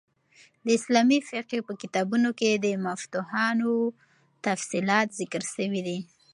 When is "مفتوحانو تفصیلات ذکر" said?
2.85-5.41